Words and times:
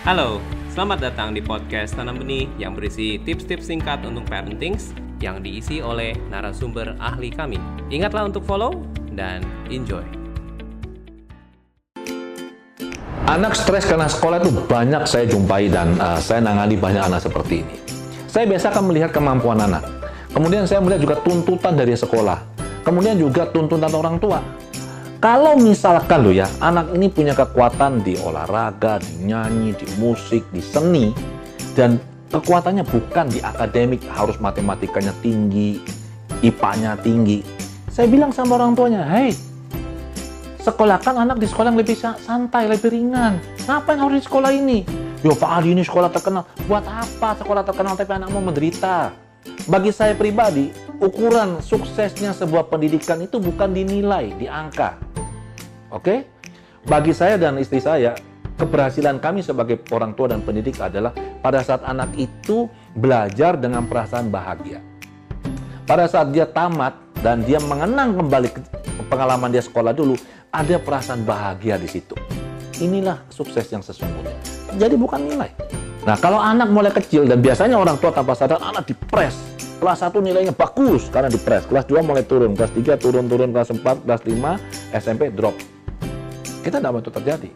Halo, 0.00 0.40
selamat 0.72 1.12
datang 1.12 1.36
di 1.36 1.44
podcast 1.44 1.92
Tanam 1.92 2.24
Benih 2.24 2.48
yang 2.56 2.72
berisi 2.72 3.20
tips-tips 3.20 3.68
singkat 3.68 4.00
untuk 4.00 4.24
parenting 4.32 4.80
yang 5.20 5.44
diisi 5.44 5.84
oleh 5.84 6.16
narasumber 6.32 6.96
ahli 6.96 7.28
kami. 7.28 7.60
Ingatlah 7.92 8.32
untuk 8.32 8.40
follow 8.48 8.80
dan 9.12 9.44
enjoy. 9.68 10.00
Anak 13.28 13.52
stres 13.52 13.84
karena 13.84 14.08
sekolah 14.08 14.40
itu 14.40 14.48
banyak 14.64 15.04
saya 15.04 15.28
jumpai 15.28 15.68
dan 15.68 15.92
uh, 16.00 16.16
saya 16.16 16.40
nangani 16.48 16.80
banyak 16.80 17.04
anak 17.04 17.20
seperti 17.20 17.60
ini. 17.60 17.76
Saya 18.24 18.48
biasa 18.48 18.72
akan 18.72 18.88
melihat 18.88 19.12
kemampuan 19.12 19.60
anak. 19.60 19.84
Kemudian 20.32 20.64
saya 20.64 20.80
melihat 20.80 21.04
juga 21.04 21.16
tuntutan 21.20 21.76
dari 21.76 21.92
sekolah. 21.92 22.40
Kemudian 22.88 23.20
juga 23.20 23.52
tuntutan 23.52 23.92
orang 23.92 24.16
tua. 24.16 24.40
Kalau 25.20 25.52
misalkan 25.52 26.24
loh 26.24 26.32
ya, 26.32 26.48
anak 26.64 26.96
ini 26.96 27.12
punya 27.12 27.36
kekuatan 27.36 28.00
di 28.00 28.16
olahraga, 28.24 29.04
di 29.04 29.28
nyanyi, 29.28 29.76
di 29.76 29.84
musik, 30.00 30.48
di 30.48 30.64
seni, 30.64 31.12
dan 31.76 32.00
kekuatannya 32.32 32.88
bukan 32.88 33.28
di 33.28 33.36
akademik, 33.44 34.00
harus 34.16 34.40
matematikanya 34.40 35.12
tinggi, 35.20 35.76
IPA-nya 36.40 36.96
tinggi. 37.04 37.44
Saya 37.92 38.08
bilang 38.08 38.32
sama 38.32 38.56
orang 38.56 38.72
tuanya, 38.72 39.04
hei, 39.12 39.36
sekolahkan 40.64 41.12
anak 41.20 41.36
di 41.36 41.44
sekolah 41.52 41.68
yang 41.68 41.80
lebih 41.84 42.00
santai, 42.00 42.64
lebih 42.64 42.88
ringan. 42.88 43.44
Ngapain 43.68 44.00
harus 44.00 44.24
di 44.24 44.24
sekolah 44.24 44.56
ini? 44.56 44.88
Yo 45.20 45.36
Pak 45.36 45.60
Adi 45.60 45.76
ini 45.76 45.84
sekolah 45.84 46.08
terkenal. 46.08 46.48
Buat 46.64 46.88
apa 46.88 47.36
sekolah 47.36 47.60
terkenal 47.60 47.92
tapi 47.92 48.08
anak 48.16 48.32
mau 48.32 48.40
menderita? 48.40 49.12
Bagi 49.68 49.92
saya 49.92 50.16
pribadi, 50.16 50.72
ukuran 50.96 51.60
suksesnya 51.60 52.32
sebuah 52.32 52.72
pendidikan 52.72 53.20
itu 53.20 53.36
bukan 53.36 53.76
dinilai, 53.76 54.32
di 54.40 54.48
angka. 54.48 55.09
Oke? 55.90 56.26
Bagi 56.86 57.12
saya 57.12 57.36
dan 57.36 57.60
istri 57.60 57.82
saya, 57.82 58.16
keberhasilan 58.56 59.20
kami 59.20 59.44
sebagai 59.44 59.84
orang 59.92 60.16
tua 60.16 60.32
dan 60.32 60.40
pendidik 60.40 60.80
adalah 60.80 61.12
pada 61.44 61.60
saat 61.60 61.84
anak 61.84 62.12
itu 62.16 62.68
belajar 62.96 63.60
dengan 63.60 63.84
perasaan 63.84 64.32
bahagia. 64.32 64.80
Pada 65.84 66.06
saat 66.06 66.30
dia 66.30 66.46
tamat 66.46 66.94
dan 67.20 67.44
dia 67.44 67.60
mengenang 67.60 68.16
kembali 68.16 68.48
pengalaman 69.10 69.50
dia 69.50 69.60
sekolah 69.60 69.90
dulu, 69.90 70.14
ada 70.54 70.78
perasaan 70.78 71.26
bahagia 71.26 71.76
di 71.76 71.90
situ. 71.90 72.14
Inilah 72.80 73.26
sukses 73.28 73.66
yang 73.68 73.84
sesungguhnya. 73.84 74.38
Jadi 74.78 74.94
bukan 74.96 75.20
nilai. 75.20 75.50
Nah, 76.06 76.16
kalau 76.16 76.40
anak 76.40 76.72
mulai 76.72 76.88
kecil 76.94 77.28
dan 77.28 77.44
biasanya 77.44 77.76
orang 77.76 78.00
tua 78.00 78.08
tanpa 78.14 78.32
sadar 78.32 78.62
anak 78.62 78.88
dipres. 78.88 79.36
Kelas 79.80 80.04
1 80.04 80.12
nilainya 80.20 80.52
bagus 80.52 81.08
karena 81.08 81.32
dipres. 81.32 81.64
Kelas 81.64 81.88
2 81.88 82.04
mulai 82.04 82.24
turun, 82.24 82.52
kelas 82.52 82.72
3 82.72 83.00
turun-turun, 83.00 83.48
kelas 83.52 83.72
4, 83.72 84.04
kelas 84.04 84.22
5, 84.28 84.60
SMP 84.92 85.32
drop. 85.32 85.56
Kita 86.60 86.76
tidak 86.76 86.92
mau 86.92 87.00
itu 87.00 87.08
terjadi. 87.08 87.50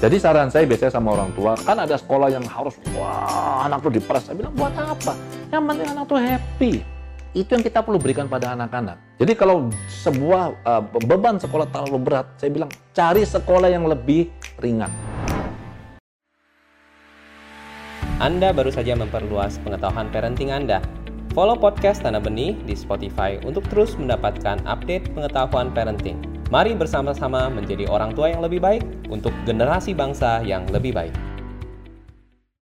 Jadi 0.00 0.16
saran 0.16 0.48
saya 0.48 0.64
biasanya 0.64 0.96
sama 0.96 1.18
orang 1.18 1.34
tua, 1.34 1.58
kan 1.60 1.76
ada 1.76 1.98
sekolah 1.98 2.30
yang 2.30 2.46
harus, 2.46 2.78
wah 2.94 3.66
anak 3.66 3.82
tuh 3.82 3.92
dipres. 3.92 4.22
Saya 4.30 4.38
bilang, 4.38 4.54
buat 4.54 4.72
apa? 4.78 5.18
Yang 5.50 5.62
penting 5.66 5.88
anak 5.90 6.04
tuh 6.06 6.18
happy. 6.22 6.72
Itu 7.34 7.50
yang 7.58 7.64
kita 7.66 7.82
perlu 7.82 7.98
berikan 7.98 8.30
pada 8.30 8.54
anak-anak. 8.54 8.96
Jadi 9.18 9.32
kalau 9.34 9.66
sebuah 10.06 10.42
uh, 10.62 10.82
beban 11.04 11.42
sekolah 11.42 11.66
terlalu 11.74 12.06
berat, 12.06 12.26
saya 12.38 12.54
bilang 12.54 12.70
cari 12.94 13.26
sekolah 13.26 13.66
yang 13.66 13.90
lebih 13.90 14.30
ringan. 14.62 14.88
Anda 18.22 18.54
baru 18.54 18.70
saja 18.70 18.94
memperluas 18.94 19.58
pengetahuan 19.66 20.06
parenting 20.14 20.54
Anda. 20.54 20.78
Follow 21.34 21.58
podcast 21.58 22.06
Tanah 22.06 22.22
Benih 22.22 22.54
di 22.62 22.78
Spotify 22.78 23.42
untuk 23.42 23.66
terus 23.70 23.98
mendapatkan 23.98 24.62
update 24.70 25.10
pengetahuan 25.18 25.74
parenting. 25.74 26.29
Mari 26.50 26.74
bersama-sama 26.74 27.46
menjadi 27.46 27.86
orang 27.86 28.10
tua 28.10 28.26
yang 28.26 28.42
lebih 28.42 28.58
baik 28.58 28.82
untuk 29.06 29.30
generasi 29.46 29.94
bangsa 29.94 30.42
yang 30.42 30.66
lebih 30.74 30.90
baik. 30.90 31.29